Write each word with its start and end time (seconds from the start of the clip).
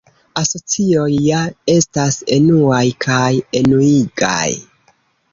Asocioj 0.41 1.03
ja 1.25 1.41
estas 1.73 2.17
enuaj 2.37 2.81
kaj 3.05 3.27
enuigaj. 3.61 4.49